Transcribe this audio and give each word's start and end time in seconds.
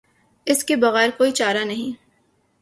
اس 0.47 0.63
کے 0.63 0.75
بغیر 0.75 1.09
کوئی 1.17 1.31
چارہ 1.31 1.63
نہیں۔ 1.63 1.91